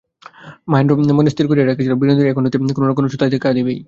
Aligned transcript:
মহেন্দ্র 0.67 0.93
মনে 1.13 1.29
স্থির 1.29 1.45
করিয়া 1.47 1.65
রাখিয়াছিল, 1.65 1.93
বিনোদিনী 2.01 2.29
এখন 2.29 2.43
হইতে 2.45 2.57
কোনো-না-কোনো 2.69 3.07
ছুতায় 3.07 3.31
দেখা 3.33 3.49
দিবেই। 3.53 3.79